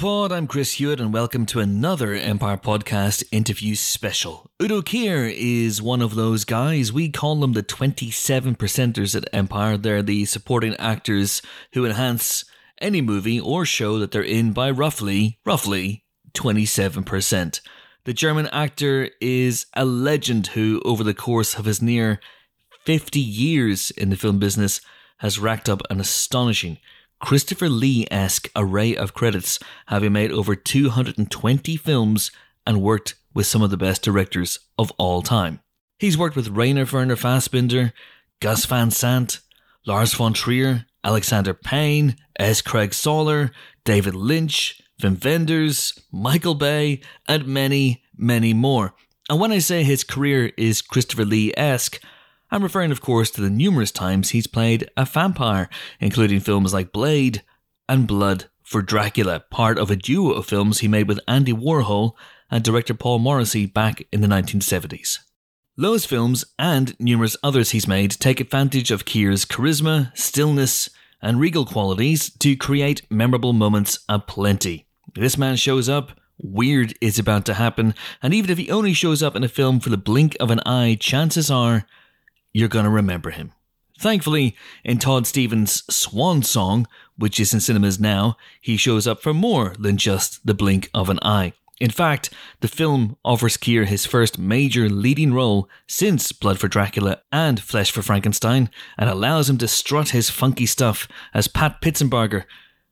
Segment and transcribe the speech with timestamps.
[0.00, 0.32] Pod.
[0.32, 4.50] I'm Chris Hewitt, and welcome to another Empire Podcast interview special.
[4.62, 6.90] Udo Kier is one of those guys.
[6.90, 9.76] We call them the 27 percenters at Empire.
[9.76, 11.42] They're the supporting actors
[11.74, 12.46] who enhance
[12.80, 17.60] any movie or show that they're in by roughly, roughly 27%.
[18.04, 22.20] The German actor is a legend who, over the course of his near
[22.86, 24.80] 50 years in the film business,
[25.18, 26.78] has racked up an astonishing
[27.20, 32.30] Christopher Lee esque array of credits, having made over 220 films
[32.66, 35.60] and worked with some of the best directors of all time.
[35.98, 37.92] He's worked with Rainer Werner Fassbinder,
[38.40, 39.40] Gus Van Sant,
[39.86, 42.62] Lars von Trier, Alexander Payne, S.
[42.62, 43.50] Craig Zahler,
[43.84, 48.94] David Lynch, Wim Wenders, Michael Bay, and many, many more.
[49.28, 52.00] And when I say his career is Christopher Lee esque,
[52.50, 55.68] I'm referring, of course, to the numerous times he's played a vampire,
[56.00, 57.42] including films like Blade
[57.88, 62.12] and Blood for Dracula, part of a duo of films he made with Andy Warhol
[62.50, 65.18] and director Paul Morrissey back in the 1970s.
[65.76, 70.90] Those films and numerous others he's made take advantage of Kier's charisma, stillness,
[71.22, 74.86] and regal qualities to create memorable moments aplenty.
[75.14, 79.22] This man shows up, weird is about to happen, and even if he only shows
[79.22, 81.86] up in a film for the blink of an eye, chances are
[82.52, 83.52] you're going to remember him.
[83.98, 89.34] Thankfully, in Todd Stephens' Swan Song, which is in cinemas now, he shows up for
[89.34, 91.52] more than just the blink of an eye.
[91.80, 97.22] In fact, the film offers Kier his first major leading role since Blood for Dracula
[97.32, 102.44] and Flesh for Frankenstein, and allows him to strut his funky stuff as Pat Pitsenbarger,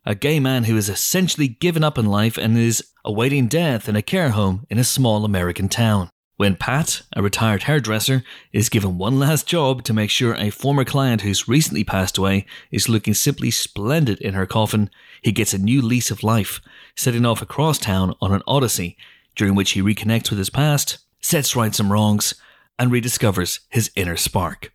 [0.05, 3.97] a gay man who has essentially given up in life and is awaiting death in
[3.97, 6.11] a care home in a small American town.
[6.39, 8.23] When Pat, a retired hairdresser,
[8.53, 12.47] is given one last job to make sure a former client who's recently passed away
[12.71, 14.89] is looking simply splendid in her coffin,
[15.21, 16.61] he gets a new lease of life,
[16.95, 18.97] setting off across town on an odyssey,
[19.35, 22.35] during which he reconnects with his past, sets right some wrongs,
[22.79, 24.73] and rediscovers his inner spark.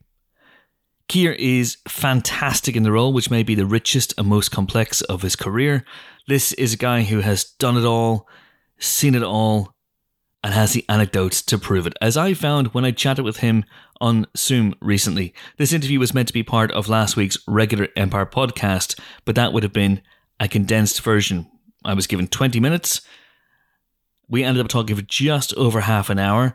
[1.07, 5.21] Kier is fantastic in the role, which may be the richest and most complex of
[5.21, 5.85] his career.
[6.27, 8.27] This is a guy who has done it all,
[8.79, 9.73] seen it all,
[10.43, 11.93] and has the anecdotes to prove it.
[12.01, 13.63] As I found when I chatted with him
[14.01, 18.25] on Zoom recently, this interview was meant to be part of last week's regular Empire
[18.25, 20.01] podcast, but that would have been
[20.39, 21.49] a condensed version.
[21.85, 23.01] I was given 20 minutes.
[24.27, 26.53] We ended up talking for just over half an hour.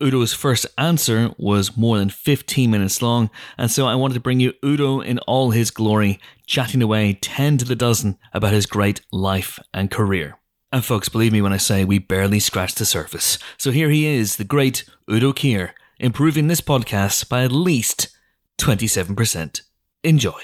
[0.00, 4.40] Udo's first answer was more than 15 minutes long, and so I wanted to bring
[4.40, 9.00] you Udo in all his glory, chatting away 10 to the dozen about his great
[9.10, 10.38] life and career.
[10.76, 13.38] And folks, believe me when I say we barely scratched the surface.
[13.56, 18.14] So here he is, the great Udo Kier, improving this podcast by at least
[18.58, 19.62] 27%.
[20.04, 20.38] Enjoy.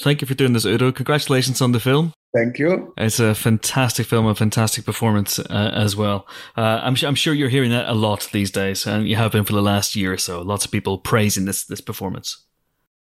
[0.00, 0.92] Thank you for doing this, Udo.
[0.92, 2.12] Congratulations on the film.
[2.32, 2.94] Thank you.
[2.96, 6.28] It's a fantastic film, a fantastic performance uh, as well.
[6.56, 9.42] Uh, I'm, I'm sure you're hearing that a lot these days, and you have been
[9.42, 10.42] for the last year or so.
[10.42, 12.46] Lots of people praising this this performance.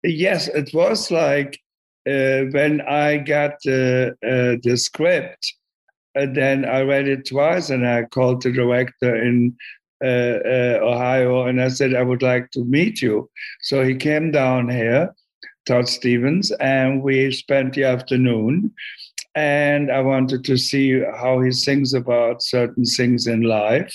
[0.02, 1.60] Yes, it was like
[2.08, 5.54] uh, when I got uh, the script
[6.16, 9.56] and then I read it twice, and I called the director in
[10.02, 13.30] uh, uh, Ohio, and I said I would like to meet you.
[13.62, 15.14] So he came down here,
[15.66, 18.72] Todd Stephens, and we spent the afternoon.
[19.34, 23.94] And I wanted to see how he sings about certain things in life,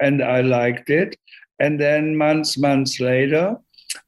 [0.00, 1.16] and I liked it.
[1.60, 3.56] And then months, months later,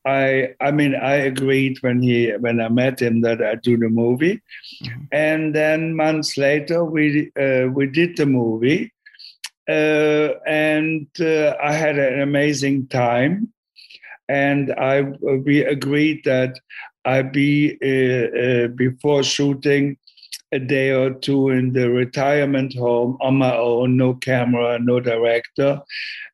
[0.05, 3.89] I I mean I agreed when he when I met him that I do the
[3.89, 4.43] movie,
[4.83, 5.05] mm-hmm.
[5.12, 8.93] and then months later we uh, we did the movie,
[9.69, 13.53] uh, and uh, I had an amazing time,
[14.28, 16.59] and I we agreed that
[17.05, 19.97] I be uh, uh, before shooting
[20.54, 25.83] a day or two in the retirement home on my own, no camera, no director,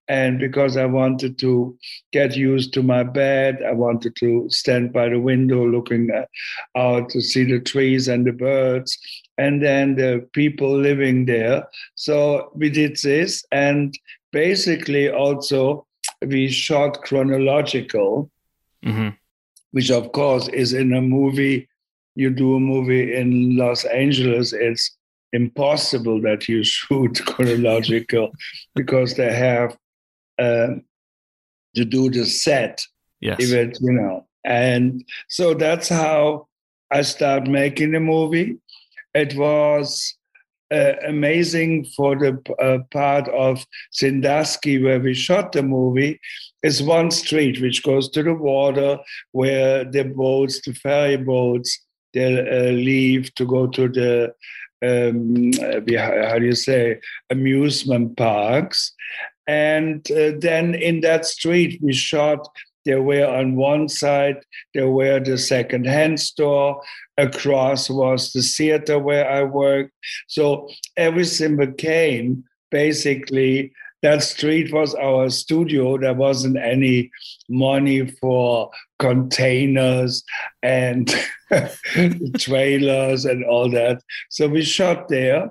[0.09, 1.79] and because I wanted to
[2.13, 6.11] get used to my bed, I wanted to stand by the window looking
[6.77, 8.99] out to see the trees and the birds,
[9.39, 11.65] and then the people living there.
[11.95, 13.97] So we did this, and
[14.33, 15.87] basically also
[16.27, 18.31] we shot chronological,
[18.85, 19.11] mm-hmm.
[19.71, 21.69] which of course is in a movie.
[22.15, 24.97] You do a movie in Los Angeles, it's
[25.33, 28.33] impossible that you shoot chronological
[28.75, 29.77] because they have
[30.39, 30.83] um,
[31.75, 32.83] to do the set.
[33.21, 33.41] Yes.
[33.41, 36.49] Even, you know, and so that's how
[36.91, 38.59] I started making the movie.
[39.15, 40.17] It was
[40.73, 46.21] uh, amazing for the uh, part of Sandusky where we shot the movie
[46.63, 48.99] is one street which goes to the water
[49.33, 54.35] where the boats, the ferry boats, they uh, leave to go to the
[54.83, 58.93] um, how do you say, amusement parks.
[59.47, 62.49] And uh, then in that street, we shot.
[62.87, 64.39] There were on one side,
[64.73, 66.81] there were the second-hand store.
[67.19, 69.93] Across was the theater where I worked.
[70.29, 73.73] So everything became basically
[74.03, 75.99] that street was our studio.
[75.99, 77.11] There wasn't any
[77.49, 80.25] money for containers
[80.63, 81.13] and
[82.39, 84.03] trailers and all that.
[84.31, 85.51] So we shot there.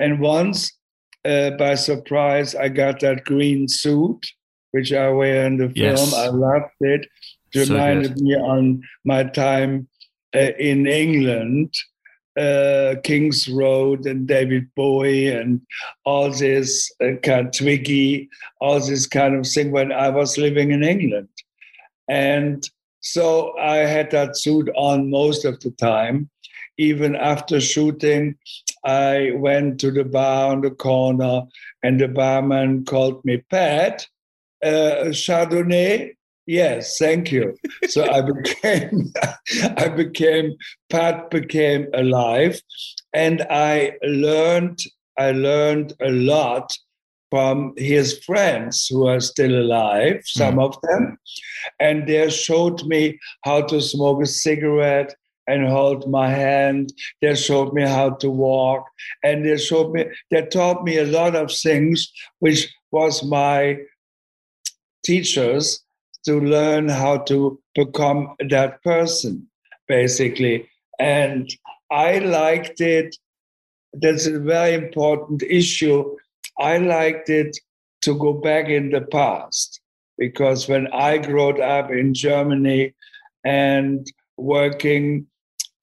[0.00, 0.72] And once,
[1.24, 4.26] uh, by surprise, I got that green suit,
[4.72, 6.10] which I wear in the yes.
[6.10, 6.20] film.
[6.20, 7.06] I loved it.
[7.52, 9.88] It reminded so me on my time
[10.34, 11.74] uh, in England
[12.36, 15.60] uh, King's Road and David Bowie and
[16.04, 18.28] all this uh, kind of Twiggy,
[18.60, 21.28] all this kind of thing when I was living in England.
[22.08, 22.68] And
[23.00, 26.30] so I had that suit on most of the time.
[26.76, 28.36] Even after shooting,
[28.84, 31.42] I went to the bar on the corner
[31.82, 34.08] and the barman called me Pat.
[34.62, 36.14] Uh, Chardonnay,
[36.46, 37.56] Yes, thank you.
[37.88, 39.12] so I became,
[39.76, 40.56] I became,
[40.90, 42.60] Pat became alive,
[43.12, 44.80] and I learned,
[45.18, 46.76] I learned a lot
[47.30, 50.64] from his friends who are still alive, some mm.
[50.64, 51.18] of them,
[51.80, 55.14] and they showed me how to smoke a cigarette
[55.46, 56.92] and hold my hand.
[57.20, 58.86] They showed me how to walk,
[59.22, 63.78] and they showed me, they taught me a lot of things, which was my
[65.04, 65.83] teachers
[66.24, 69.46] to learn how to become that person,
[69.88, 70.68] basically.
[70.98, 71.50] And
[71.90, 73.16] I liked it.
[73.92, 76.16] That's a very important issue.
[76.58, 77.56] I liked it
[78.02, 79.80] to go back in the past
[80.18, 82.94] because when I grew up in Germany
[83.44, 84.06] and
[84.36, 85.26] working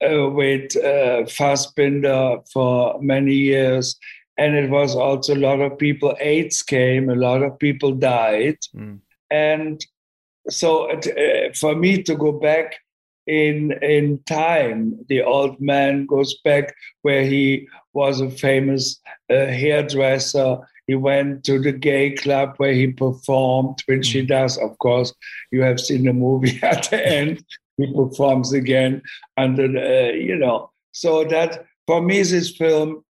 [0.04, 3.98] uh, with uh, Fassbinder for many years,
[4.38, 8.58] and it was also a lot of people, AIDS came, a lot of people died.
[8.74, 9.00] Mm.
[9.30, 9.84] And
[10.48, 12.74] so uh, for me to go back
[13.26, 19.00] in in time, the old man goes back where he was a famous
[19.30, 20.58] uh, hairdresser.
[20.88, 24.12] He went to the gay club where he performed, which mm.
[24.12, 25.14] he does, of course.
[25.52, 27.44] You have seen the movie at the end.
[27.76, 29.02] He performs again
[29.36, 30.70] under, the, uh, you know.
[30.90, 33.04] So that for me, this film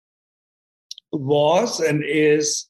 [1.13, 2.67] was and is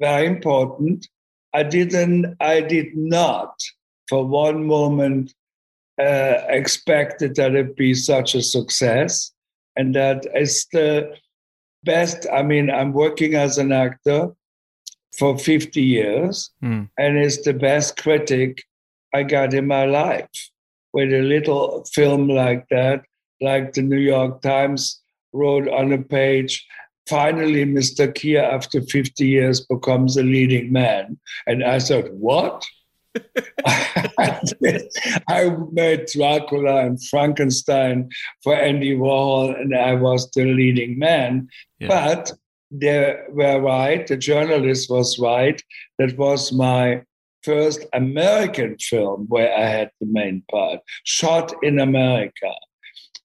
[0.00, 1.08] very important.
[1.54, 3.54] I didn't, I did not
[4.10, 5.32] for one moment
[6.00, 9.32] uh, expected that it be such a success
[9.76, 11.14] and that it's the
[11.84, 14.28] best i mean i'm working as an actor
[15.16, 16.88] for 50 years mm.
[16.98, 18.62] and it's the best critic
[19.14, 20.28] i got in my life.
[20.92, 23.04] With a little film like that
[23.40, 25.00] like the new york times
[25.32, 26.66] wrote on a page
[27.08, 31.18] finally mr Kier after 50 years becomes a leading man.
[31.46, 32.66] And i said what
[35.28, 38.10] I made Dracula and Frankenstein
[38.42, 41.48] for Andy Warhol, and I was the leading man.
[41.78, 41.88] Yeah.
[41.88, 42.32] But
[42.70, 45.60] they were right, the journalist was right.
[45.98, 47.02] That was my
[47.42, 52.52] first American film where I had the main part, shot in America.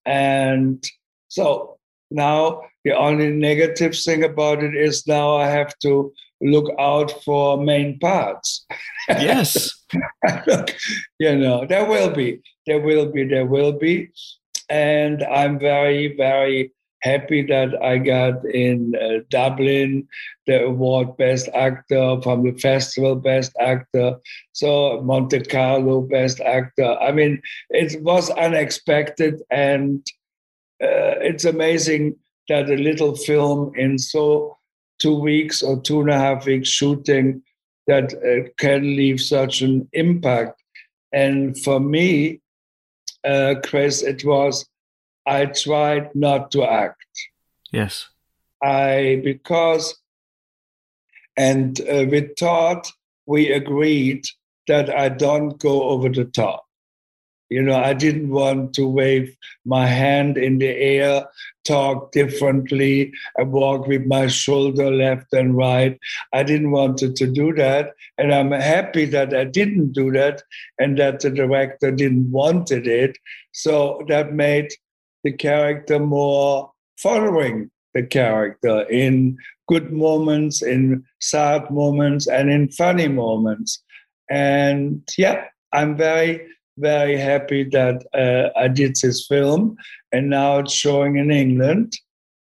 [0.06, 0.84] And
[1.28, 1.78] so
[2.12, 7.58] now the only negative thing about it is now I have to look out for
[7.58, 8.66] main parts.
[9.10, 9.86] Yes.
[10.48, 10.76] look,
[11.20, 14.10] you know, there will be, there will be, there will be.
[14.70, 16.72] And I'm very, very
[17.06, 20.08] happy that I got in uh, Dublin
[20.48, 24.18] the award Best Actor from the festival Best Actor.
[24.54, 26.98] So Monte Carlo Best Actor.
[27.00, 30.00] I mean, it was unexpected and
[30.84, 32.16] uh, it's amazing
[32.50, 34.58] that a little film in so
[35.00, 37.42] two weeks or two and a half weeks shooting
[37.88, 40.62] that uh, can leave such an impact.
[41.12, 42.42] And for me,
[43.24, 44.66] uh, Chris, it was
[45.26, 47.04] I tried not to act.
[47.72, 48.08] Yes.
[48.64, 49.96] I because
[51.38, 52.88] and uh, with Todd
[53.26, 54.26] we agreed
[54.68, 56.66] that I don't go over the top.
[57.50, 59.36] You know, I didn't want to wave
[59.66, 61.26] my hand in the air,
[61.66, 66.00] talk differently, and walk with my shoulder left and right.
[66.32, 67.94] I didn't want to, to do that.
[68.18, 70.44] And I'm happy that I didn't do that
[70.80, 73.18] and that the director didn't wanted it.
[73.52, 74.70] So that made
[75.24, 83.08] the character more following the character in good moments, in sad moments, and in funny
[83.08, 83.82] moments.
[84.30, 86.46] And yeah, I'm very
[86.78, 89.78] very happy that uh, I did this film,
[90.12, 91.94] and now it's showing in England.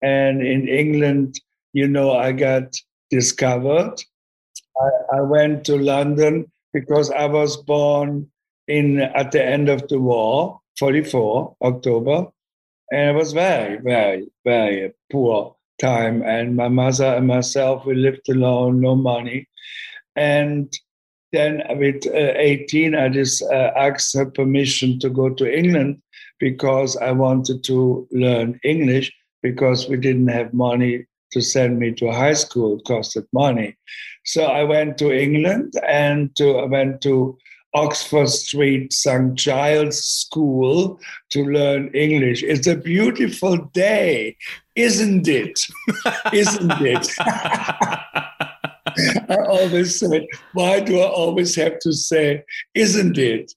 [0.02, 1.40] And in England,
[1.74, 2.74] you know, I got
[3.10, 4.02] discovered.
[4.80, 8.30] I, I went to London because I was born
[8.68, 12.28] in at the end of the war, 44, October.
[12.92, 16.22] And it was very, very, very poor time.
[16.24, 19.48] And my mother and myself, we lived alone, no money.
[20.16, 20.72] And
[21.32, 26.02] then with uh, 18, I just uh, asked her permission to go to England
[26.40, 29.12] because I wanted to learn English
[29.44, 32.78] because we didn't have money to send me to high school.
[32.78, 33.78] It costed money.
[34.26, 37.38] So I went to England and to, I went to
[37.76, 39.36] Oxford Street St.
[39.36, 41.00] Giles School
[41.32, 42.42] to learn English.
[42.42, 44.38] It's a beautiful day,
[44.76, 45.60] isn't it?
[46.34, 47.08] isn't it?
[49.30, 53.54] I always say, why do I always have to say, isn't it?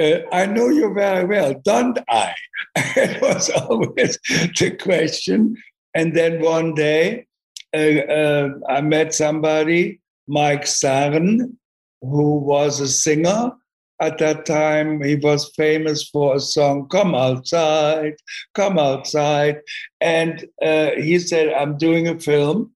[0.00, 2.34] Uh, I know you very well, don't I?
[2.76, 5.56] it was always the question.
[5.94, 7.26] And then one day,
[7.74, 11.56] uh, uh, I met somebody, Mike Sarne,
[12.00, 13.52] who was a singer.
[14.00, 18.14] At that time, he was famous for a song, Come Outside,
[18.54, 19.60] Come Outside.
[20.00, 22.73] And uh, he said, I'm doing a film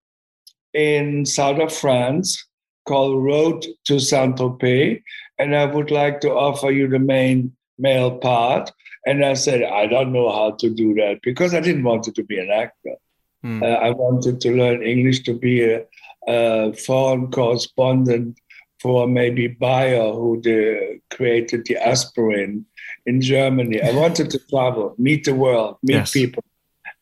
[0.79, 2.47] in south of France
[2.87, 5.03] called Road to Saint Tropez,
[5.39, 8.71] and I would like to offer you the main male part.
[9.05, 12.23] And I said, I don't know how to do that because I didn't want to
[12.23, 12.97] be an actor.
[13.45, 13.63] Mm.
[13.63, 15.85] Uh, I wanted to learn English to be a,
[16.29, 18.39] a foreign correspondent
[18.81, 22.65] for maybe Bayer, who the, created the aspirin
[23.07, 23.83] in Germany.
[23.83, 26.13] I wanted to travel, meet the world, meet yes.
[26.13, 26.45] people.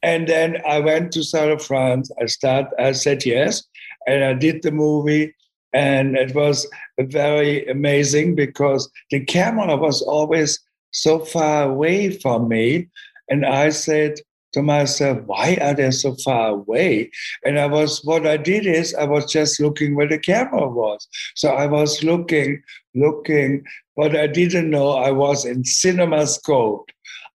[0.07, 2.13] And then I went to south France.
[2.23, 2.67] I start.
[2.79, 3.65] I said yes,
[4.07, 5.35] and I did the movie,
[5.73, 6.65] and it was
[7.01, 10.61] very amazing because the camera was always
[10.93, 12.87] so far away from me,
[13.29, 14.21] and I said
[14.53, 17.11] to myself, "Why are they so far away?"
[17.45, 21.09] And I was what I did is I was just looking where the camera was.
[21.35, 22.63] So I was looking,
[22.95, 23.65] looking,
[23.97, 26.87] but I didn't know I was in CinemaScope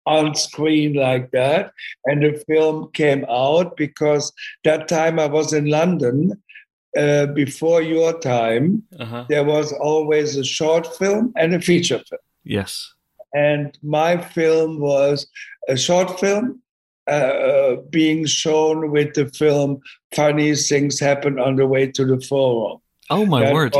[0.05, 1.71] on screen like that.
[2.05, 4.31] And the film came out because
[4.63, 6.41] that time I was in London.
[6.97, 9.25] Uh, before your time, uh-huh.
[9.29, 12.19] there was always a short film and a feature film.
[12.43, 12.93] Yes.
[13.33, 15.25] And my film was
[15.69, 16.61] a short film
[17.07, 19.79] uh, uh being shown with the film
[20.13, 22.79] Funny Things Happen on the Way to the Forum.
[23.09, 23.75] Oh, my that word.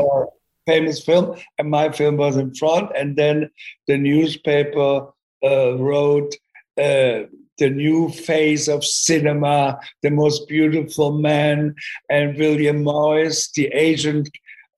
[0.66, 1.36] Famous film.
[1.58, 2.92] And my film was in front.
[2.96, 3.50] And then
[3.88, 5.08] the newspaper
[5.44, 6.34] uh, wrote
[6.78, 7.24] uh,
[7.58, 11.76] the new phase of cinema, the most beautiful man,
[12.10, 14.30] and William Morris, the agent,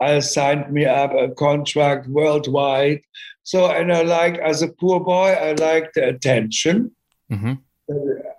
[0.02, 3.02] uh, signed me up a contract worldwide.
[3.44, 6.92] So, and I like, as a poor boy, I like the attention.
[7.32, 7.54] Mm-hmm.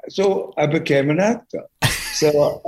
[0.08, 1.64] so I became an actor.
[2.12, 2.62] so,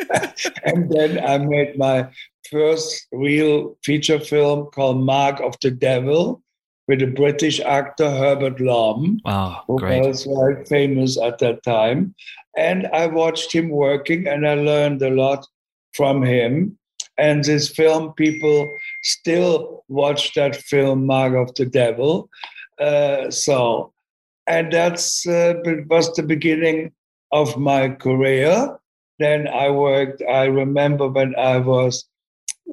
[0.64, 2.08] and then I made my
[2.50, 6.41] first real feature film called Mark of the Devil
[6.88, 12.14] with a British actor, Herbert Lom, oh, who was very famous at that time.
[12.56, 15.46] And I watched him working and I learned a lot
[15.94, 16.78] from him.
[17.18, 18.68] And this film, people
[19.02, 22.28] still watch that film, Mark of the Devil.
[22.80, 23.92] Uh, so,
[24.46, 25.54] and that's uh,
[25.88, 26.92] was the beginning
[27.30, 28.76] of my career.
[29.18, 32.04] Then I worked, I remember when I was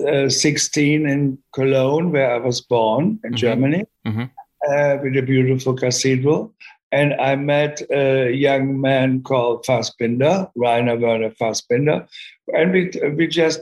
[0.07, 3.35] uh, 16 in Cologne, where I was born in mm-hmm.
[3.35, 4.23] Germany, mm-hmm.
[4.69, 6.53] Uh, with a beautiful cathedral.
[6.91, 12.07] And I met a young man called Fassbinder, Rainer Werner Fassbinder,
[12.53, 13.61] and we, we just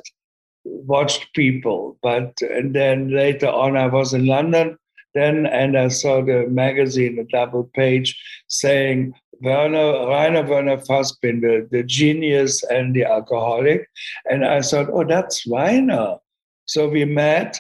[0.63, 1.99] watched people.
[2.01, 4.77] But and then later on, I was in London
[5.13, 11.83] then, and I saw the magazine, a double page, saying Werner, Rainer Werner Fassbinder, the
[11.83, 13.87] genius and the alcoholic.
[14.29, 16.17] And I thought, oh, that's Rainer.
[16.65, 17.59] So we met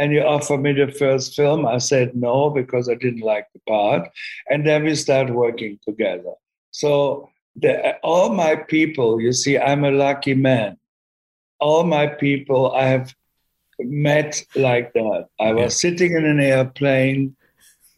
[0.00, 1.66] and you offer me the first film.
[1.66, 4.08] I said no because I didn't like the part.
[4.48, 6.32] And then we started working together.
[6.70, 10.78] So the, all my people, you see, I'm a lucky man.
[11.58, 13.14] All my people I have
[13.78, 15.26] met like that.
[15.38, 17.36] I was sitting in an airplane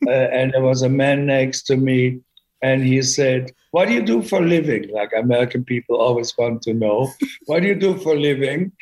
[0.05, 2.19] uh, and there was a man next to me
[2.63, 4.89] and he said, What do you do for a living?
[4.93, 7.13] Like American people always want to know,
[7.47, 8.73] What do you do for a living?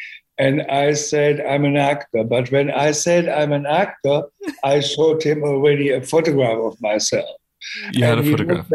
[0.41, 2.25] And I said, I'm an actor.
[2.25, 4.23] But when I said I'm an actor,
[4.65, 7.29] I showed him already a photograph of myself.
[7.93, 8.67] You and had a photograph.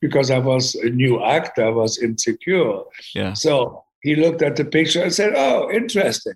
[0.00, 2.80] Because I was a new actor, I was insecure.
[3.14, 3.34] Yeah.
[3.34, 6.32] So he looked at the picture and said, Oh, interesting.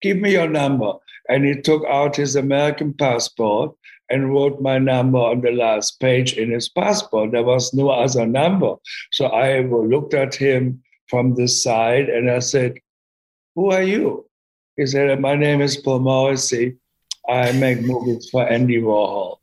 [0.00, 0.92] Give me your number.
[1.28, 3.74] And he took out his American passport
[4.10, 7.32] and wrote my number on the last page in his passport.
[7.32, 8.76] There was no other number.
[9.10, 12.78] So I looked at him from the side, and I said,
[13.54, 14.26] "Who are you?"
[14.76, 16.76] He said, "My name is Paul Morrissey.
[17.28, 19.38] I make movies for Andy Warhol."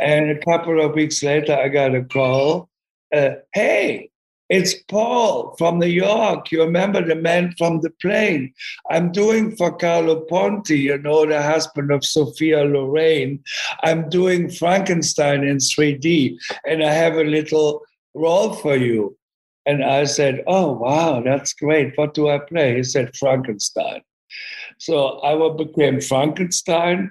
[0.00, 2.68] and a couple of weeks later, I got a call.
[3.12, 4.10] Uh, hey,
[4.48, 6.52] it's Paul from New York.
[6.52, 8.54] You remember the man from the plane?
[8.90, 13.42] I'm doing for Carlo Ponti, you know, the husband of Sophia Loren.
[13.82, 17.82] I'm doing Frankenstein in 3D, and I have a little
[18.14, 19.16] role for you.
[19.66, 21.92] And I said, Oh, wow, that's great.
[21.96, 22.76] What do I play?
[22.76, 24.02] He said, Frankenstein.
[24.78, 27.10] So I became Frankenstein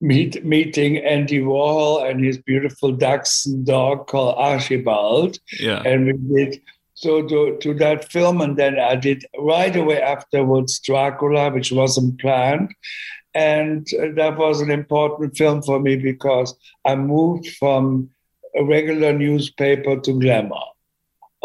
[0.00, 5.38] meet, meeting Andy Warhol and his beautiful Dachshund dog called Archibald.
[5.58, 5.82] Yeah.
[5.84, 6.62] And we did
[6.94, 12.18] so to, to that film, and then I did right away afterwards Dracula, which wasn't
[12.18, 12.72] planned.
[13.34, 16.54] And uh, that was an important film for me because
[16.86, 18.08] I moved from
[18.54, 20.64] a regular newspaper to glamour.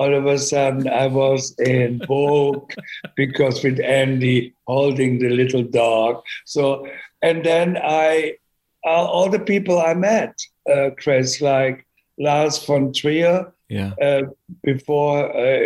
[0.01, 2.72] All of a sudden, I was in Vogue
[3.15, 6.24] because with Andy holding the little dog.
[6.46, 6.88] So,
[7.22, 8.38] and then I
[8.84, 10.34] uh, all the people I met,
[10.74, 11.86] uh, Chris, like
[12.17, 13.53] Lars von Trier.
[13.70, 13.91] Yeah.
[14.01, 14.24] Uh,
[14.63, 15.60] before uh,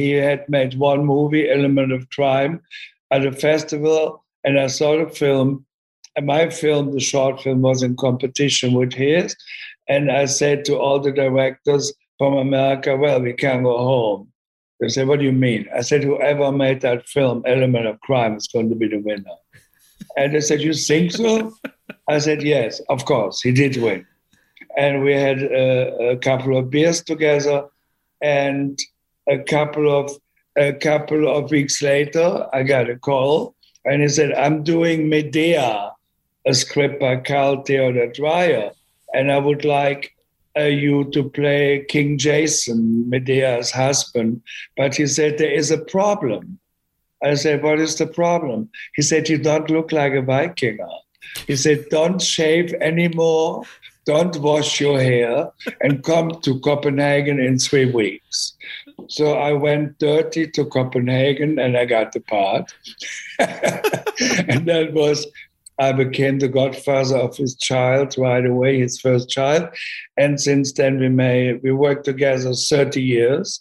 [0.00, 2.60] he had made one movie, Element of Crime,
[3.10, 5.64] at a festival, and I saw the film.
[6.16, 9.36] And my film, the short film, was in competition with his.
[9.88, 14.32] And I said to all the directors from America, well, we can't go home.
[14.80, 15.66] They said, what do you mean?
[15.74, 19.36] I said, whoever made that film, Element of Crime, is going to be the winner.
[20.16, 21.52] And they said, You think so?
[22.08, 23.40] I said, Yes, of course.
[23.40, 24.06] He did win.
[24.76, 27.66] And we had a, a couple of beers together.
[28.20, 28.78] And
[29.28, 30.10] a couple of
[30.56, 35.92] a couple of weeks later, I got a call, and he said, "I'm doing Medea,
[36.46, 38.70] a script by Carl Theodor Dreyer,
[39.12, 40.13] and I would like uh,
[40.56, 44.42] Uh, you to play King Jason, Medea's husband."
[44.76, 46.58] But he said there is a problem.
[47.24, 48.68] I said, What is the problem?
[48.94, 50.98] He said, You don't look like a Vikinger.
[51.46, 53.64] He said, Don't shave anymore,
[54.04, 58.54] don't wash your hair, and come to Copenhagen in three weeks.
[59.08, 62.72] So I went dirty to Copenhagen and I got the part.
[63.38, 65.26] and that was,
[65.78, 69.68] I became the godfather of his child right away, his first child.
[70.16, 73.60] And since then, we may we worked together 30 years.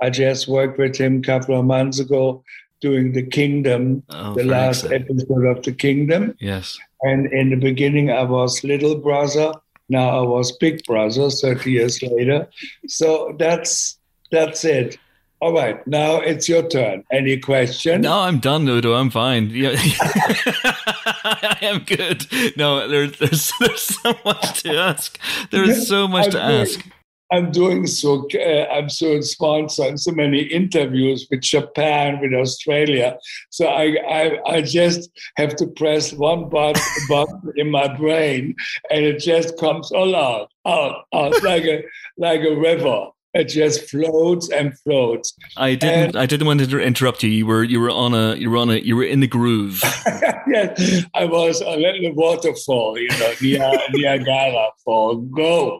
[0.00, 2.44] I just worked with him a couple of months ago
[2.80, 6.36] doing the kingdom, Oh, the last episode of the kingdom.
[6.38, 6.78] Yes.
[7.02, 9.52] And in the beginning, I was little brother.
[9.88, 11.30] Now I was big brother.
[11.30, 12.48] Thirty years later,
[12.86, 13.98] so that's
[14.30, 14.98] that's it.
[15.40, 17.04] All right, now it's your turn.
[17.12, 18.00] Any question?
[18.00, 18.94] No, I'm done, Udo.
[18.94, 19.50] I'm fine.
[19.50, 19.70] Yeah.
[19.76, 22.26] I am good.
[22.56, 25.18] No, there's there's there's so much to ask.
[25.50, 26.86] There is so much I'm to doing- ask.
[27.30, 28.26] I'm doing so.
[28.34, 33.18] Uh, I'm so sponsored so many interviews with Japan, with Australia.
[33.50, 38.54] So I, I, I just have to press one button, button in my brain,
[38.90, 41.84] and it just comes all out, out, out like a
[42.16, 43.08] like a river.
[43.34, 45.36] It just floats and floats.
[45.56, 46.16] I didn't.
[46.16, 47.28] I didn't want to inter- interrupt you.
[47.30, 49.80] You were you were on a you were on a you were in the groove.
[50.48, 55.16] yes, I was a little waterfall, you know, Nia- Niagara Fall.
[55.16, 55.78] Go,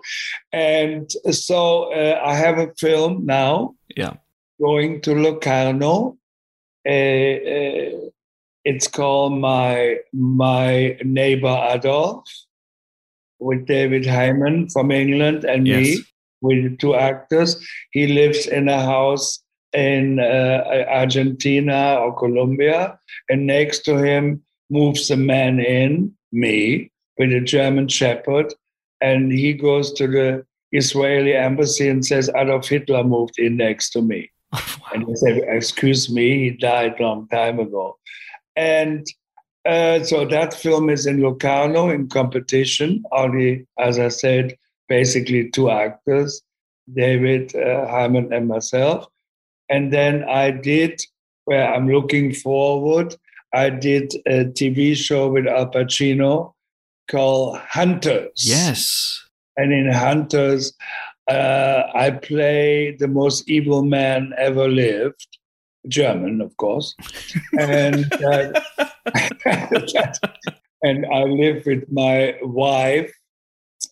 [0.52, 3.74] and so uh, I have a film now.
[3.96, 4.14] Yeah.
[4.60, 6.16] going to Locarno.
[6.86, 8.08] Uh, uh,
[8.64, 12.24] it's called my my neighbor Adolf
[13.40, 15.80] with David Hayman from England and Yes.
[15.82, 15.98] me
[16.40, 17.64] with two actors.
[17.90, 22.98] He lives in a house in uh, Argentina or Colombia,
[23.28, 28.52] and next to him moves a man in, me, with a German shepherd,
[29.00, 34.02] and he goes to the Israeli embassy and says Adolf Hitler moved in next to
[34.02, 34.30] me.
[34.94, 37.98] And he said, Excuse me, he died long time ago.
[38.56, 39.06] And
[39.66, 43.02] uh, so that film is in Locarno in competition.
[43.12, 44.56] Only, as I said,
[44.88, 46.42] basically two actors,
[46.92, 49.06] David uh, Hayman and myself.
[49.68, 51.02] And then I did,
[51.44, 53.14] where I'm looking forward,
[53.52, 56.52] I did a TV show with Al Pacino
[57.10, 58.30] called Hunters.
[58.36, 59.22] Yes.
[59.56, 60.72] And in Hunters,
[61.28, 65.26] uh, I play the most evil man ever lived,
[65.86, 66.94] German, of course.
[67.58, 68.52] And, uh,
[70.82, 73.12] and I live with my wife,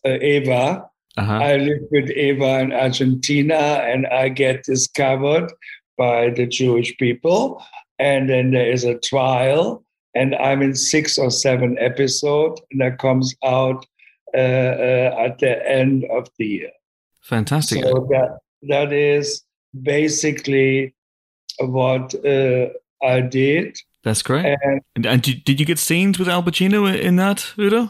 [0.05, 0.89] Eva.
[1.17, 1.33] Uh-huh.
[1.33, 5.51] I live with Eva in Argentina, and I get discovered
[5.97, 7.63] by the Jewish people.
[7.99, 12.99] And then there is a trial, and I'm in six or seven episodes, and that
[12.99, 13.85] comes out
[14.35, 16.71] uh, uh, at the end of the year.
[17.21, 17.83] Fantastic.
[17.83, 18.37] So that
[18.69, 19.43] that is
[19.81, 20.93] basically
[21.59, 22.67] what uh,
[23.01, 23.77] I did.
[24.03, 24.45] That's great.
[24.45, 27.89] And, and, and did, did you get scenes with Al Pacino in that, Udo?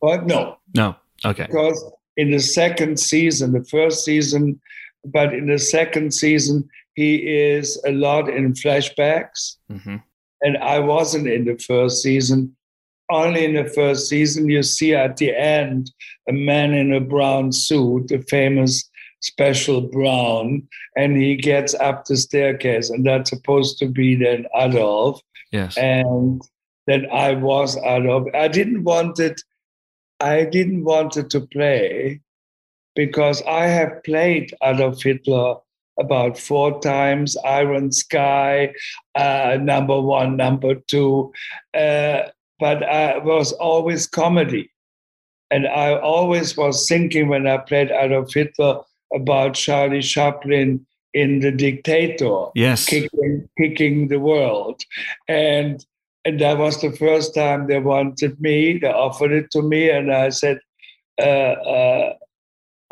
[0.00, 0.26] What?
[0.26, 0.58] No.
[0.74, 0.96] No.
[1.24, 1.46] Okay.
[1.46, 4.60] Because in the second season, the first season,
[5.04, 9.56] but in the second season, he is a lot in flashbacks.
[9.70, 9.96] Mm-hmm.
[10.42, 12.56] And I wasn't in the first season.
[13.10, 15.92] Only in the first season, you see at the end
[16.28, 22.16] a man in a brown suit, the famous special brown, and he gets up the
[22.16, 25.20] staircase, and that's supposed to be then Adolf.
[25.52, 25.76] Yes.
[25.78, 26.42] And
[26.86, 28.26] then I was Adolf.
[28.34, 29.40] I didn't want it.
[30.20, 32.20] I didn't want to play
[32.94, 35.56] because I have played Adolf Hitler
[35.98, 38.74] about four times Iron Sky,
[39.14, 41.32] uh, number one, number two.
[41.74, 42.22] Uh,
[42.58, 44.70] but I was always comedy.
[45.50, 48.80] And I always was thinking when I played Adolf Hitler
[49.14, 54.82] about Charlie Chaplin in The Dictator, yes, kicking, kicking the world.
[55.28, 55.84] And
[56.26, 58.78] and that was the first time they wanted me.
[58.78, 60.58] They offered it to me, and I said,
[61.20, 62.14] uh, uh,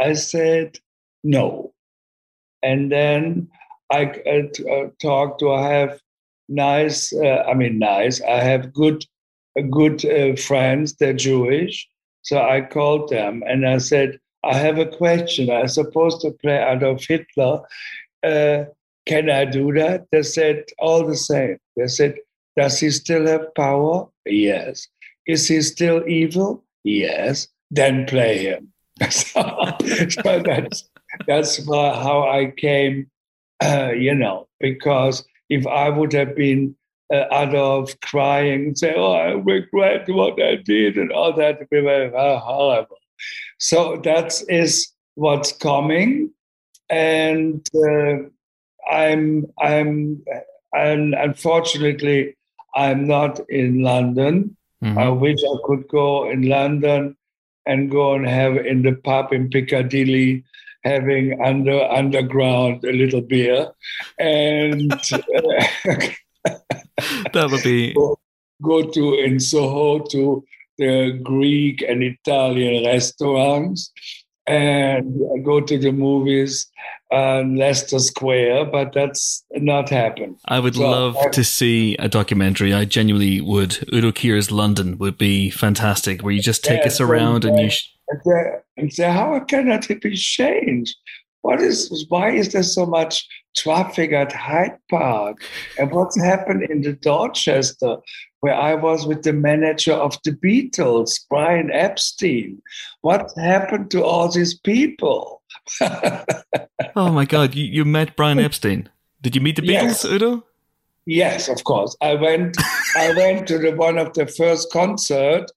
[0.00, 0.78] I said
[1.24, 1.72] no.
[2.62, 3.48] And then
[3.90, 6.00] I uh, uh talked to I have
[6.48, 8.22] nice, uh, I mean nice.
[8.22, 9.04] I have good,
[9.68, 10.94] good uh, friends.
[10.94, 11.88] They're Jewish,
[12.22, 15.50] so I called them and I said, I have a question.
[15.50, 17.62] I'm supposed to play Adolf Hitler.
[18.22, 18.64] Uh,
[19.06, 20.06] can I do that?
[20.12, 21.58] They said all the same.
[21.76, 22.14] They said,
[22.56, 24.08] does he still have power?
[24.24, 24.88] Yes.
[25.26, 26.64] Is he still evil?
[26.84, 27.48] Yes.
[27.70, 28.72] Then play him.
[29.10, 29.76] so,
[30.08, 30.88] so that's
[31.26, 33.10] that's how I came,
[33.62, 36.76] uh, you know, because if I would have been
[37.12, 41.58] uh, Adolf crying and say, "Oh, I regret what I did," and all that, it
[41.60, 42.98] would be very horrible.
[43.58, 46.30] So that is what's coming,
[46.88, 48.28] and uh,
[48.90, 50.22] I'm I'm
[50.72, 52.36] and unfortunately
[52.74, 54.56] I'm not in London.
[54.82, 54.98] Mm-hmm.
[54.98, 57.16] I wish I could go in London
[57.66, 60.44] and go and have in the pub in Piccadilly
[60.84, 63.72] having under underground a little beer
[64.18, 64.90] and
[67.32, 68.18] that would be go,
[68.62, 70.44] go to in Soho to
[70.76, 73.90] the Greek and Italian restaurants
[74.46, 76.70] and go to the movies
[77.14, 80.36] on Leicester Square, but that's not happened.
[80.46, 82.74] I would so, love I, to see a documentary.
[82.74, 83.88] I genuinely would.
[83.92, 87.70] Udo Kier's London would be fantastic, where you just take us around and, and you.
[87.70, 87.90] Sh-
[88.76, 90.96] and say, how can that be changed?
[91.42, 95.38] What is why is there so much traffic at Hyde Park?
[95.78, 97.96] And what's happened in the Dorchester,
[98.44, 102.60] where I was with the manager of the Beatles, Brian Epstein?
[103.00, 105.42] What happened to all these people?
[105.80, 107.54] oh my God!
[107.54, 108.88] You, you met Brian Epstein.
[109.22, 110.04] Did you meet the Beatles, yes.
[110.04, 110.44] Udo?
[111.06, 111.96] Yes, of course.
[112.00, 112.56] I went.
[112.96, 115.50] I went to the one of the first concert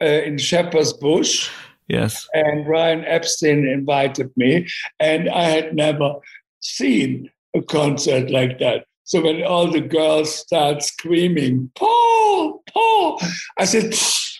[0.00, 1.50] uh, in Shepherd's Bush
[1.88, 2.26] Yes.
[2.32, 4.66] And Brian Epstein invited me,
[4.98, 6.14] and I had never
[6.60, 8.86] seen a concert like that.
[9.12, 13.20] So when all the girls start screaming, Paul, Paul,
[13.58, 13.94] I said,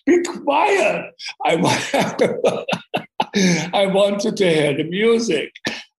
[0.06, 1.12] be quiet.
[1.44, 2.64] I, want,
[3.74, 5.52] I wanted to hear the music.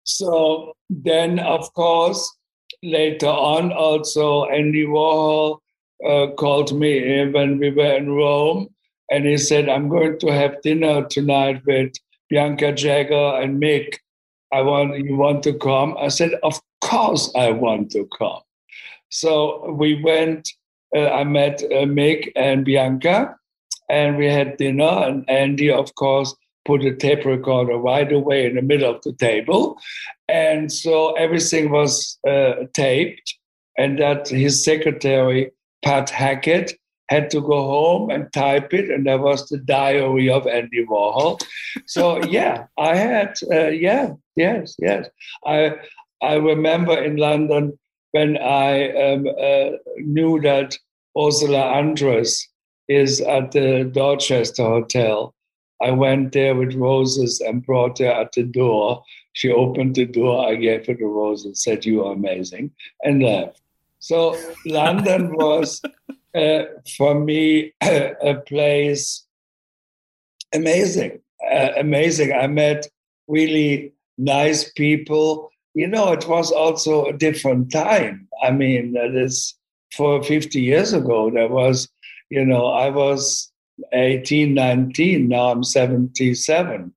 [0.05, 2.35] So then, of course,
[2.81, 5.59] later on, also Andy Warhol
[6.03, 8.69] uh, called me when we were in Rome
[9.11, 11.91] and he said, I'm going to have dinner tonight with
[12.27, 13.97] Bianca Jagger and Mick.
[14.51, 15.95] I want you want to come?
[15.99, 18.41] I said, Of course I want to come.
[19.13, 20.49] So we went,
[20.95, 23.35] uh, I met uh, Mick and Bianca,
[23.87, 28.55] and we had dinner, and Andy, of course, put a tape recorder right away in
[28.55, 29.77] the middle of the table.
[30.27, 33.35] And so everything was uh, taped,
[33.77, 35.51] and that his secretary,
[35.83, 36.73] Pat Hackett,
[37.09, 41.39] had to go home and type it, and that was the diary of Andy Warhol.
[41.85, 45.07] So yeah, I had uh, yeah, yes, yes.
[45.45, 45.75] I
[46.23, 47.77] I remember in London
[48.13, 50.77] when I um, uh, knew that
[51.17, 52.41] Ursula Andress
[52.87, 55.33] is at the Dorchester Hotel.
[55.81, 59.03] I went there with roses and brought her at the door.
[59.33, 60.47] She opened the door.
[60.47, 62.71] I gave her the roses, said, "You are amazing,"
[63.03, 63.61] and left.
[63.99, 65.81] So London was
[66.35, 66.63] uh,
[66.97, 69.25] for me a place
[70.53, 71.19] amazing,
[71.51, 72.31] uh, amazing.
[72.31, 72.87] I met
[73.27, 75.51] really nice people.
[75.73, 78.27] You know, it was also a different time.
[78.41, 79.55] I mean, that is
[79.95, 81.87] for 50 years ago, there was,
[82.29, 83.51] you know, I was
[83.91, 86.93] 18, 19, now I'm 77.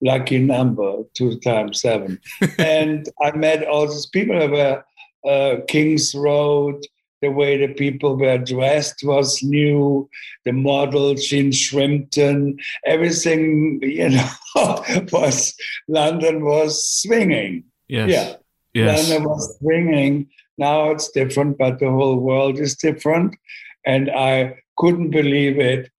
[0.00, 2.20] Lucky number, two times seven.
[2.58, 4.84] and I met all these people that were
[5.28, 6.84] uh, King's Road,
[7.20, 10.08] the way the people were dressed was new,
[10.44, 14.28] the model, Jean Shrimpton, everything, you know,
[15.12, 15.54] was,
[15.86, 17.64] London was swinging.
[17.92, 18.08] Yes.
[18.08, 18.36] Yeah.
[18.72, 19.10] Yes.
[19.10, 20.30] London was swinging.
[20.56, 23.36] Now it's different, but the whole world is different.
[23.84, 25.90] And I couldn't believe it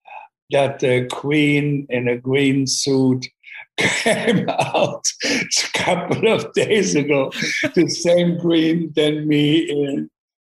[0.49, 3.27] that the queen in a green suit
[3.77, 7.31] came out a couple of days ago,
[7.75, 10.09] the same green than me in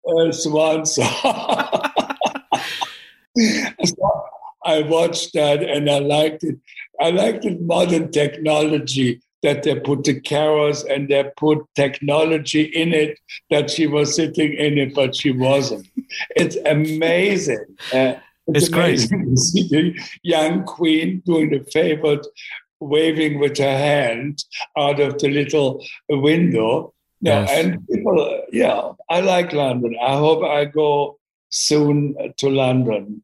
[0.10, 1.06] uh, Swan Song.
[3.86, 4.24] so
[4.66, 6.58] I watched that and I liked it.
[7.00, 12.94] I liked the modern technology that they put the carols and they put technology in
[12.94, 15.88] it that she was sitting in it, but she wasn't.
[16.36, 17.66] It's amazing.
[17.94, 18.16] Uh,
[18.48, 19.30] it's, it's amazing great.
[19.30, 22.26] to see the young queen doing the favorite,
[22.80, 24.44] waving with her hand
[24.78, 26.94] out of the little window.
[27.22, 27.66] Yeah, yes.
[27.66, 29.96] and people, yeah, I like London.
[30.02, 33.24] I hope I go soon to London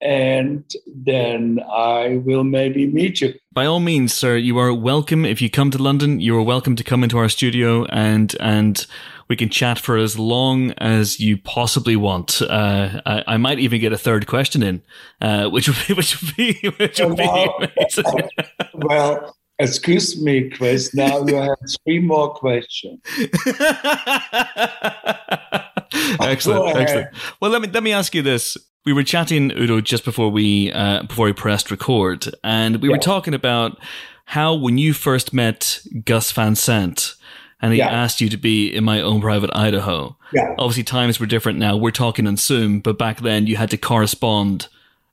[0.00, 3.34] and then I will maybe meet you.
[3.52, 5.24] By all means, sir, you are welcome.
[5.24, 8.86] If you come to London, you are welcome to come into our studio and and
[9.28, 12.42] we can chat for as long as you possibly want.
[12.42, 14.82] Uh, I, I, might even get a third question in,
[15.20, 17.68] uh, which would be which would be which would well, be
[18.74, 20.94] well, excuse me, Chris.
[20.94, 23.00] Now you have three more questions.
[26.20, 27.08] excellent, excellent.
[27.40, 30.70] Well, let me let me ask you this: we were chatting Udo just before we
[30.72, 32.94] uh, before we pressed record, and we yeah.
[32.94, 33.78] were talking about
[34.26, 37.14] how when you first met Gus Van Sant,
[37.60, 37.88] and he yeah.
[37.88, 40.16] asked you to be in my own private Idaho.
[40.32, 40.54] Yeah.
[40.58, 41.76] Obviously, times were different now.
[41.76, 44.68] We're talking on Zoom, but back then you had to correspond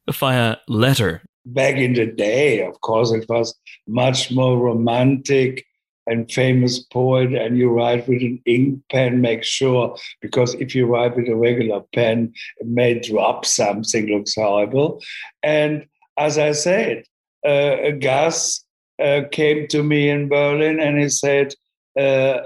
[0.09, 1.21] via letter.
[1.45, 3.55] Back in the day, of course, it was
[3.87, 5.65] much more romantic
[6.07, 10.85] and famous poet and you write with an ink pen, make sure, because if you
[10.85, 15.01] write with a regular pen, it may drop something, looks horrible.
[15.43, 15.85] And
[16.17, 17.03] as I said,
[17.45, 18.63] uh, Gus
[19.01, 21.53] uh, came to me in Berlin and he said,
[21.97, 22.01] uh,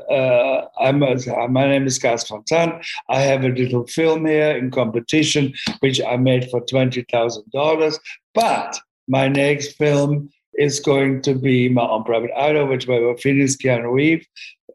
[0.10, 1.16] uh, I'm a,
[1.48, 2.84] my name is Gus Van Sant.
[3.10, 8.00] I have a little film here in competition, which I made for $20,000.
[8.34, 13.18] But my next film is going to be my own private idol, which we will
[13.18, 14.26] finish Keanu Reeves.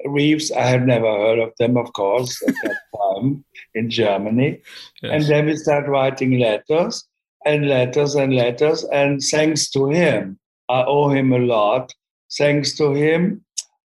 [0.06, 4.60] Reeves, I had never heard of them, of course, at that time in Germany.
[5.02, 5.12] Yes.
[5.12, 7.06] And then we start writing letters
[7.44, 8.84] and letters and letters.
[8.84, 10.38] And thanks to him,
[10.68, 11.92] I owe him a lot.
[12.38, 13.44] Thanks to him,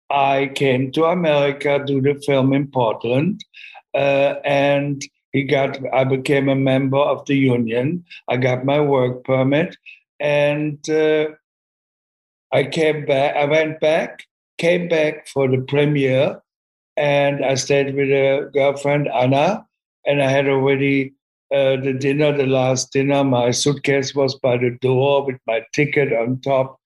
[0.09, 3.43] I came to America, do the film in Portland,
[3.95, 5.01] uh, and
[5.31, 5.79] he got.
[5.91, 8.05] I became a member of the union.
[8.27, 9.75] I got my work permit,
[10.19, 11.29] and uh,
[12.53, 13.35] I came back.
[13.35, 14.23] I went back,
[14.59, 16.39] came back for the premiere,
[16.95, 19.65] and I stayed with a girlfriend Anna,
[20.05, 21.13] and I had already
[21.51, 23.23] uh, the dinner, the last dinner.
[23.23, 26.79] My suitcase was by the door with my ticket on top,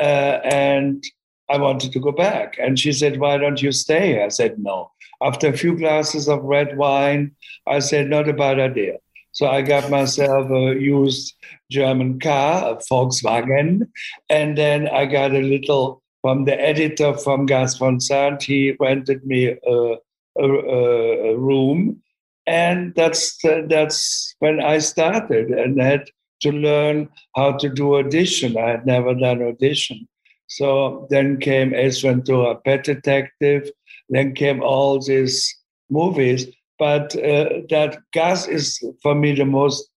[0.00, 1.04] uh, and
[1.48, 2.56] I wanted to go back.
[2.58, 4.90] And she said, "Why don't you stay?" I said, "No."
[5.22, 8.98] After a few glasses of red wine, I said, "Not a bad idea."
[9.32, 11.34] So I got myself a used
[11.70, 13.88] German car, a Volkswagen,
[14.28, 18.42] and then I got a little from the editor from Gus Van Sant.
[18.42, 19.96] He rented me a,
[20.38, 22.02] a, a room,
[22.46, 26.10] and that's that's when I started and had
[26.42, 28.56] to learn how to do audition.
[28.56, 30.08] I had never done audition.
[30.48, 33.70] So then came Ace Ventura, Pet Detective.
[34.10, 35.56] Then came all these
[35.88, 36.46] movies
[36.82, 39.88] but uh, that Gus is for me the most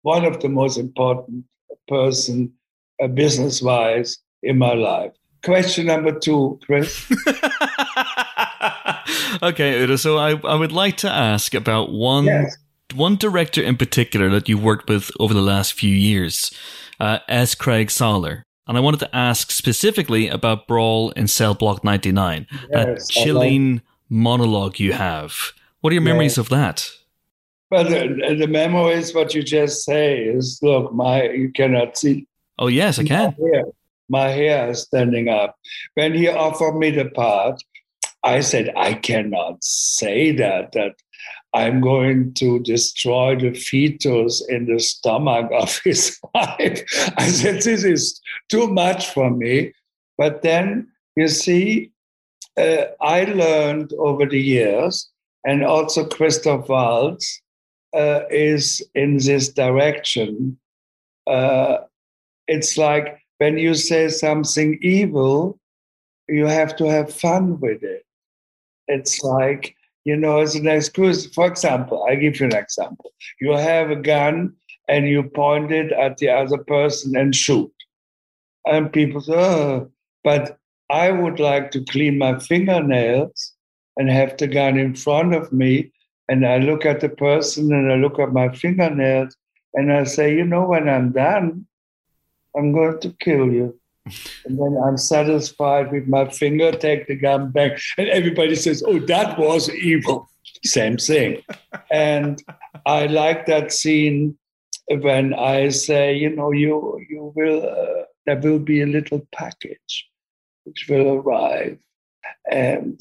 [0.00, 1.44] one of the most important
[1.86, 2.52] person
[3.00, 5.12] uh, business wise in my life.
[5.44, 7.08] Question number two, Chris.
[9.42, 9.94] okay, Udo.
[9.94, 12.56] So I, I would like to ask about one yes.
[12.92, 16.50] one director in particular that you worked with over the last few years,
[16.98, 17.54] uh, S.
[17.54, 18.42] Craig Zahler.
[18.66, 23.80] And I wanted to ask specifically about Brawl in Cell Block 99, yes, that chilling
[24.08, 25.52] monologue you have.
[25.82, 26.42] What are your memories yeah.
[26.42, 26.88] of that?
[27.68, 32.26] But the, the memories, what you just say is, look, my you cannot see.
[32.58, 33.34] Oh yes, I can.
[33.36, 33.64] My hair,
[34.08, 35.56] my hair is standing up.
[35.94, 37.60] When he offered me the part,
[38.22, 40.70] I said, I cannot say that.
[40.72, 40.94] That
[41.52, 46.84] I'm going to destroy the fetus in the stomach of his wife.
[47.16, 49.72] I said, this is too much for me.
[50.16, 51.90] But then you see,
[52.56, 55.08] uh, I learned over the years
[55.44, 57.40] and also Christoph Waltz
[57.94, 60.58] uh, is in this direction.
[61.26, 61.78] Uh,
[62.48, 65.58] it's like when you say something evil,
[66.28, 68.04] you have to have fun with it.
[68.88, 69.74] It's like
[70.04, 71.32] you know, as an excuse.
[71.32, 73.12] For example, I give you an example.
[73.40, 74.54] You have a gun
[74.88, 77.72] and you point it at the other person and shoot.
[78.66, 79.90] And people say, oh,
[80.24, 80.58] but
[80.90, 83.52] I would like to clean my fingernails
[83.96, 85.92] and have the gun in front of me.
[86.28, 89.36] And I look at the person and I look at my fingernails
[89.74, 91.66] and I say, you know, when I'm done,
[92.56, 93.78] I'm going to kill you.
[94.44, 98.98] and then I'm satisfied with my finger, take the gun back, and everybody says, Oh,
[98.98, 100.28] that was evil.
[100.64, 101.42] Same thing.
[101.90, 102.42] and
[102.84, 104.36] I like that scene
[104.88, 110.08] when I say, you know, you you will uh, there will be a little package
[110.64, 111.78] which will arrive,
[112.50, 113.00] and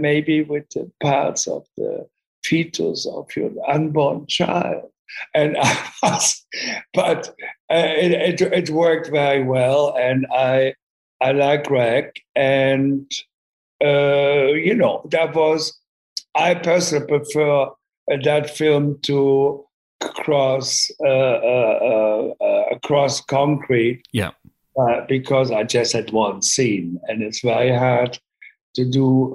[0.00, 2.06] maybe with the parts of the
[2.42, 4.90] fetus of your unborn child
[5.34, 6.46] and I was,
[6.94, 7.28] but
[7.70, 10.74] uh, it, it, it worked very well, and I
[11.20, 13.10] I like Craig, and
[13.82, 15.78] uh, you know that was
[16.34, 17.72] I personally prefer uh,
[18.24, 19.64] that film to
[20.00, 24.02] cross uh, uh, uh, across concrete.
[24.12, 24.30] Yeah,
[25.08, 28.18] because I just had one scene, and it's very hard
[28.74, 29.34] to do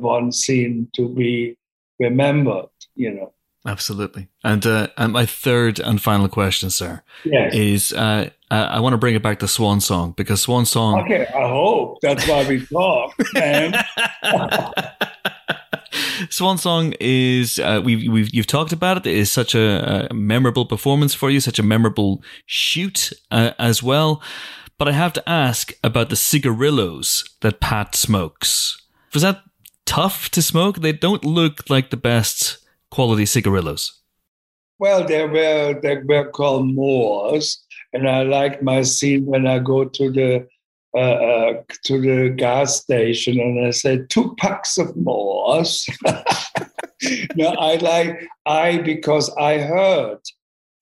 [0.00, 1.56] one scene to be
[1.98, 2.66] remembered.
[2.94, 3.32] You know.
[3.66, 4.28] Absolutely.
[4.44, 7.52] And, uh, and my third and final question, sir, yes.
[7.52, 11.00] is uh, I want to bring it back to Swan Song because Swan Song.
[11.00, 13.74] Okay, I hope that's why we talk, man.
[16.30, 19.06] Swan Song is uh, we've we've you've talked about it.
[19.06, 23.82] It is such a, a memorable performance for you, such a memorable shoot uh, as
[23.82, 24.22] well.
[24.78, 28.76] But I have to ask about the cigarillos that Pat smokes.
[29.14, 29.42] Was that
[29.86, 30.80] tough to smoke?
[30.80, 32.58] They don't look like the best
[32.90, 33.92] quality cigarillos?
[34.78, 37.62] Well, they were they were called Mores,
[37.92, 40.46] and I like my scene when I go to the
[40.94, 45.86] uh, uh, to the gas station and I said two packs of Mores.
[47.36, 50.20] no, I like I because I heard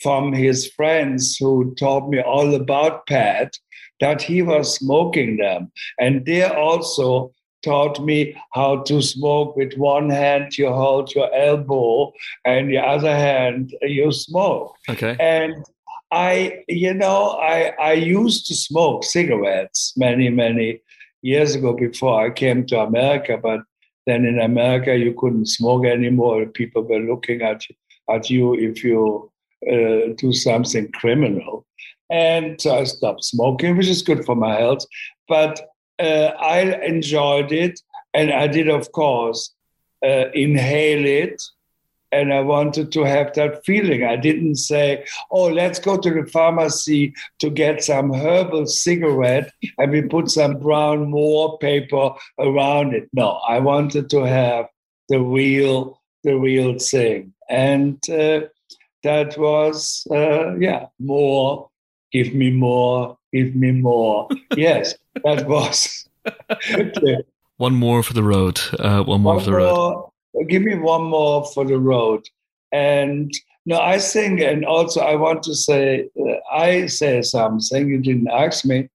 [0.00, 3.56] from his friends who told me all about Pat
[4.00, 10.10] that he was smoking them, and they also taught me how to smoke with one
[10.10, 12.12] hand you hold your elbow
[12.44, 14.74] and the other hand you smoke.
[14.88, 15.16] Okay.
[15.18, 15.64] And
[16.12, 20.78] i you know i i used to smoke cigarettes many many
[21.22, 23.60] years ago before i came to america but
[24.06, 26.46] then in america you couldn't smoke anymore.
[26.46, 27.62] People were looking at
[28.10, 29.30] at you if you
[29.70, 31.66] uh, do something criminal
[32.10, 34.84] and so i stopped smoking which is good for my health
[35.28, 35.60] but
[35.98, 37.80] uh, I enjoyed it,
[38.12, 39.54] and I did, of course,
[40.04, 41.42] uh, inhale it.
[42.12, 44.04] And I wanted to have that feeling.
[44.04, 49.90] I didn't say, "Oh, let's go to the pharmacy to get some herbal cigarette and
[49.90, 54.66] we put some brown More paper around it." No, I wanted to have
[55.08, 58.42] the real, the real thing, and uh,
[59.02, 61.68] that was, uh, yeah, more.
[62.14, 63.18] Give me more.
[63.32, 64.28] Give me more.
[64.56, 66.08] yes, that was.
[67.56, 68.60] one more for the road.
[68.78, 70.10] Uh, one more one for the road.
[70.48, 72.22] give me one more for the road.
[72.70, 73.32] And
[73.66, 77.88] no, I think, and also I want to say, uh, I say something.
[77.88, 78.88] You didn't ask me.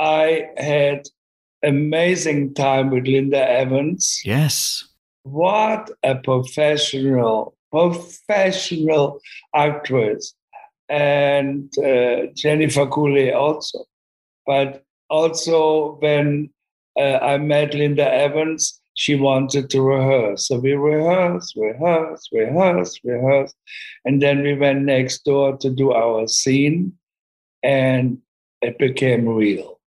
[0.00, 1.06] I had
[1.62, 4.22] amazing time with Linda Evans.
[4.24, 4.88] Yes.
[5.24, 9.20] What a professional, professional
[9.54, 10.34] actress,
[10.88, 13.84] and uh, Jennifer Coolidge also.
[14.46, 16.50] But also when
[16.98, 20.48] uh, I met Linda Evans, she wanted to rehearse.
[20.48, 23.56] So we rehearsed, rehearsed, rehearsed, rehearsed.
[24.04, 26.92] And then we went next door to do our scene,
[27.62, 28.18] and
[28.62, 29.80] it became real.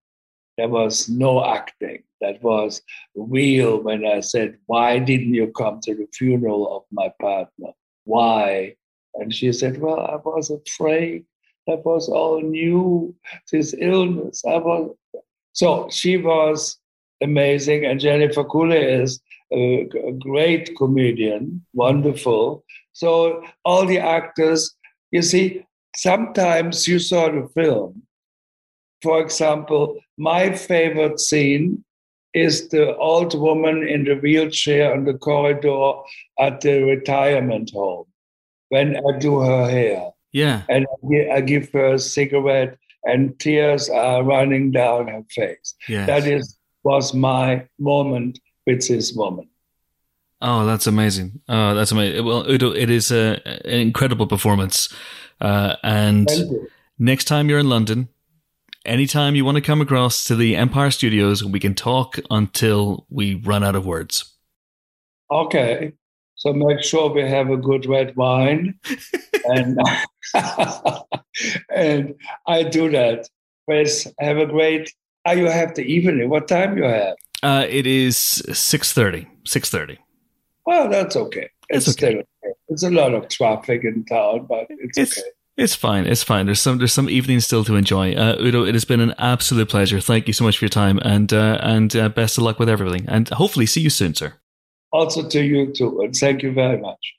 [0.57, 2.03] There was no acting.
[2.19, 2.81] That was
[3.15, 7.73] real when I said, Why didn't you come to the funeral of my partner?
[8.05, 8.76] Why?
[9.17, 11.25] And she said, Well, I was afraid.
[11.65, 13.13] That was all new,
[13.51, 14.43] this illness.
[14.45, 14.95] I was
[15.53, 16.77] so she was
[17.21, 19.19] amazing, and Jennifer Coolidge is
[19.51, 22.63] a, a great comedian, wonderful.
[22.93, 24.75] So all the actors,
[25.11, 25.65] you see,
[25.95, 28.03] sometimes you saw the film.
[29.01, 31.83] For example, my favorite scene
[32.33, 35.93] is the old woman in the wheelchair on the corridor
[36.39, 38.05] at the retirement home
[38.69, 40.11] when I do her hair.
[40.31, 40.63] Yeah.
[40.69, 40.85] And
[41.33, 45.75] I give her a cigarette and tears are running down her face.
[45.87, 46.07] Yes.
[46.07, 49.49] That is was my moment with this woman.
[50.39, 51.41] Oh, that's amazing!
[51.49, 52.23] Oh, that's amazing.
[52.23, 54.93] Well, Udo, it is a, an incredible performance.
[55.41, 56.29] Uh, and
[56.99, 58.09] next time you're in London,
[58.85, 63.35] anytime you want to come across to the Empire Studios, we can talk until we
[63.35, 64.35] run out of words.
[65.31, 65.93] Okay.
[66.37, 68.79] So make sure we have a good red wine,
[69.45, 69.79] and
[71.75, 72.15] and
[72.47, 73.27] I do that.
[73.67, 74.93] Chris, have a great.
[75.25, 76.29] Oh, you have the evening.
[76.29, 77.15] What time you have?
[77.43, 79.27] Uh, it is six thirty.
[79.45, 79.97] Six thirty.
[80.65, 81.49] Well, that's okay.
[81.69, 82.11] It's, it's okay.
[82.11, 82.55] still okay.
[82.69, 85.27] There's a lot of traffic in town, but it's, it's okay.
[85.57, 86.05] It's fine.
[86.05, 86.45] It's fine.
[86.45, 88.13] There's some there's some evenings still to enjoy.
[88.13, 89.99] Uh, Udo, it has been an absolute pleasure.
[89.99, 92.69] Thank you so much for your time, and uh, and uh, best of luck with
[92.69, 93.05] everything.
[93.07, 94.33] And hopefully, see you soon, sir.
[94.91, 97.17] Also to you too, and thank you very much.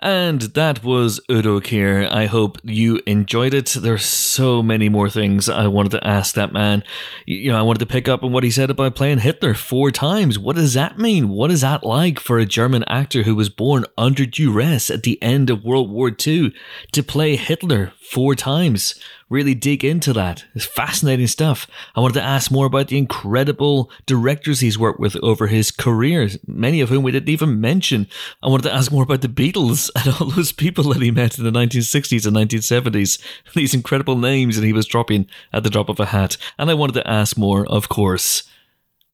[0.00, 2.10] And that was Udo Kier.
[2.10, 3.66] I hope you enjoyed it.
[3.66, 6.82] There's so many more things I wanted to ask that man.
[7.26, 9.92] You know, I wanted to pick up on what he said about playing Hitler four
[9.92, 10.38] times.
[10.38, 11.28] What does that mean?
[11.28, 15.22] What is that like for a German actor who was born under duress at the
[15.22, 16.52] end of World War II
[16.92, 18.96] to play Hitler four times?
[19.28, 20.44] Really dig into that.
[20.54, 21.66] It's fascinating stuff.
[21.94, 26.28] I wanted to ask more about the incredible directors he's worked with over his career,
[26.46, 28.06] many of whom we didn't even mention.
[28.42, 31.38] I wanted to ask more about the Beatles and all those people that he met
[31.38, 33.22] in the 1960s and 1970s.
[33.54, 36.36] These incredible names that he was dropping at the drop of a hat.
[36.58, 38.44] And I wanted to ask more, of course,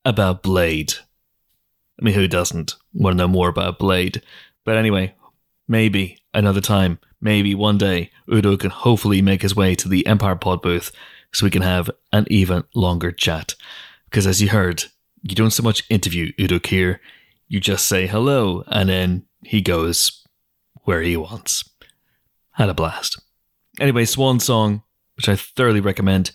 [0.04, 0.94] about Blade.
[2.00, 4.22] I mean, who doesn't want to know more about Blade?
[4.64, 5.14] But anyway,
[5.68, 10.36] maybe another time maybe one day Udo can hopefully make his way to the Empire
[10.36, 10.92] Pod booth
[11.32, 13.54] so we can have an even longer chat.
[14.04, 14.84] Because as you heard,
[15.22, 16.98] you don't so much interview Udo Kier,
[17.48, 20.24] you just say hello and then he goes
[20.84, 21.68] where he wants.
[22.52, 23.20] Had a blast.
[23.78, 24.82] Anyway, Swan Song,
[25.16, 26.32] which I thoroughly recommend,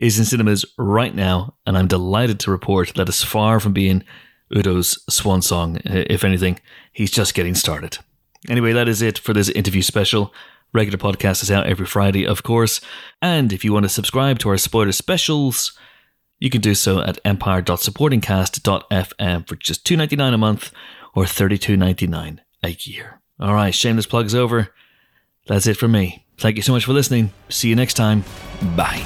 [0.00, 4.02] is in cinemas right now, and I'm delighted to report that it's far from being
[4.50, 5.78] Udo's swan song.
[5.84, 6.58] If anything,
[6.92, 7.98] he's just getting started.
[8.48, 10.32] Anyway, that is it for this interview special.
[10.72, 12.80] Regular podcast is out every Friday, of course.
[13.20, 15.76] And if you want to subscribe to our spoiler specials,
[16.38, 20.72] you can do so at empire.supportingcast.fm for just $2.99 a month
[21.14, 23.20] or $32.99 a year.
[23.38, 24.72] All right, shameless plugs over.
[25.46, 26.26] That's it from me.
[26.38, 27.32] Thank you so much for listening.
[27.48, 28.24] See you next time.
[28.76, 29.04] Bye.